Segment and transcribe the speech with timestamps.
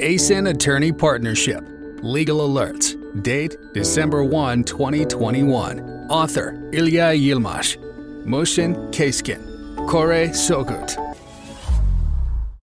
[0.00, 1.62] Esin Attorney Partnership.
[2.02, 2.96] Legal Alerts.
[3.22, 6.08] Date December 1, 2021.
[6.08, 7.76] Author Ilay Yilmaz.
[8.24, 9.44] Motion Keskin.
[9.86, 10.96] Koray Sogut.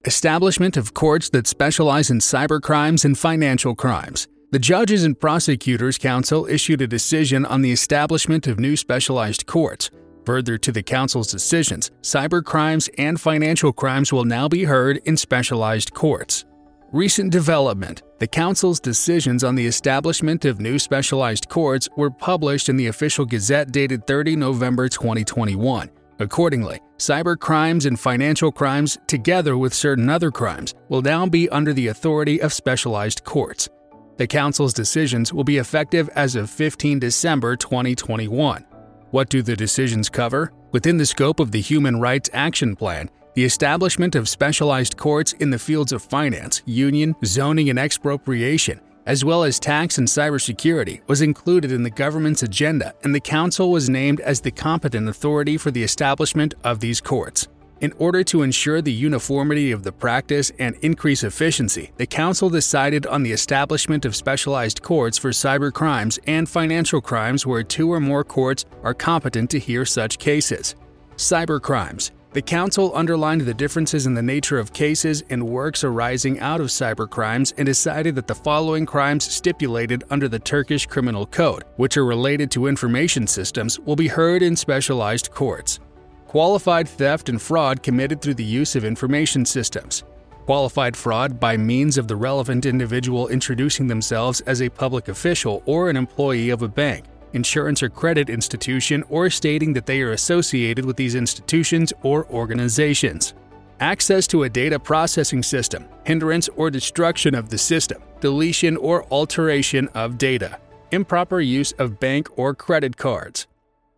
[0.07, 4.29] Establishment of courts that specialize in cybercrimes and financial crimes.
[4.53, 9.91] The Judges and Prosecutors Council issued a decision on the establishment of new specialized courts.
[10.25, 15.93] Further to the Council's decisions, cybercrimes and financial crimes will now be heard in specialized
[15.93, 16.47] courts.
[16.93, 22.77] Recent development The Council's decisions on the establishment of new specialized courts were published in
[22.77, 25.91] the Official Gazette dated 30 November 2021.
[26.21, 31.73] Accordingly, cyber crimes and financial crimes, together with certain other crimes, will now be under
[31.73, 33.69] the authority of specialized courts.
[34.16, 38.65] The Council's decisions will be effective as of 15 December 2021.
[39.11, 40.53] What do the decisions cover?
[40.71, 45.51] Within the scope of the Human Rights Action Plan, the establishment of specialized courts in
[45.51, 51.23] the fields of finance, union, zoning, and expropriation as well as tax and cybersecurity, was
[51.23, 55.71] included in the government's agenda, and the Council was named as the competent authority for
[55.71, 57.47] the establishment of these courts.
[57.80, 63.07] In order to ensure the uniformity of the practice and increase efficiency, the Council decided
[63.07, 68.00] on the establishment of specialized courts for cyber crimes and financial crimes where two or
[68.00, 70.75] more courts are competent to hear such cases.
[71.16, 76.38] Cyber crimes the Council underlined the differences in the nature of cases and works arising
[76.41, 81.64] out of cybercrimes and decided that the following crimes stipulated under the Turkish Criminal Code,
[81.77, 85.80] which are related to information systems, will be heard in specialized courts.
[86.27, 90.04] Qualified theft and fraud committed through the use of information systems.
[90.44, 95.88] Qualified fraud by means of the relevant individual introducing themselves as a public official or
[95.88, 100.84] an employee of a bank insurance or credit institution, or stating that they are associated
[100.84, 103.34] with these institutions or organizations.
[103.80, 109.88] Access to a data processing system, hindrance or destruction of the system, deletion or alteration
[109.88, 110.58] of data,
[110.92, 113.47] improper use of bank or credit cards,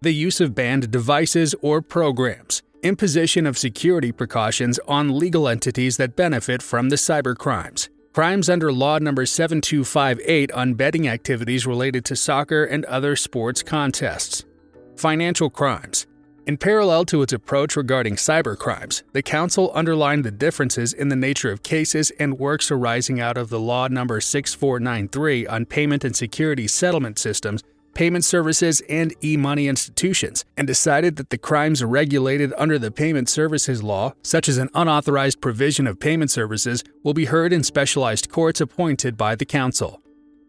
[0.00, 6.16] the use of banned devices or programs, imposition of security precautions on legal entities that
[6.16, 12.64] benefit from the cybercrimes, crimes under Law Number 7258 on betting activities related to soccer
[12.64, 14.44] and other sports contests.
[14.96, 16.06] Financial crimes.
[16.46, 21.52] In parallel to its approach regarding cybercrimes, the Council underlined the differences in the nature
[21.52, 26.66] of cases and works arising out of the Law Number 6493 on payment and security
[26.66, 27.62] settlement systems
[27.98, 33.28] payment services, and e money institutions, and decided that the crimes regulated under the Payment
[33.28, 38.30] Services Law, such as an unauthorized provision of payment services, will be heard in specialized
[38.30, 40.00] courts appointed by the Council.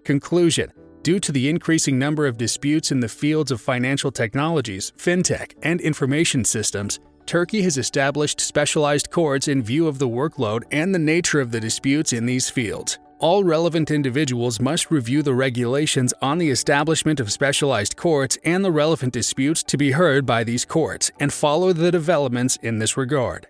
[0.03, 0.71] Conclusion
[1.01, 5.81] Due to the increasing number of disputes in the fields of financial technologies, fintech, and
[5.81, 11.41] information systems, Turkey has established specialized courts in view of the workload and the nature
[11.41, 16.49] of the disputes in these fields all relevant individuals must review the regulations on the
[16.49, 21.31] establishment of specialized courts and the relevant disputes to be heard by these courts and
[21.31, 23.47] follow the developments in this regard.